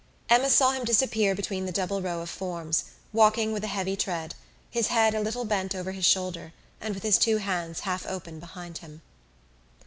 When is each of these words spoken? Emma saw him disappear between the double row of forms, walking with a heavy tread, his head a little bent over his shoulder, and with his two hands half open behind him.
Emma 0.29 0.49
saw 0.49 0.71
him 0.71 0.83
disappear 0.83 1.35
between 1.35 1.67
the 1.67 1.71
double 1.71 2.01
row 2.01 2.21
of 2.21 2.29
forms, 2.31 2.85
walking 3.13 3.51
with 3.51 3.63
a 3.63 3.67
heavy 3.67 3.95
tread, 3.95 4.33
his 4.71 4.87
head 4.87 5.13
a 5.13 5.19
little 5.21 5.45
bent 5.45 5.75
over 5.75 5.91
his 5.91 6.05
shoulder, 6.07 6.53
and 6.81 6.95
with 6.95 7.03
his 7.03 7.19
two 7.19 7.37
hands 7.37 7.81
half 7.81 8.07
open 8.07 8.39
behind 8.39 8.79
him. 8.79 9.03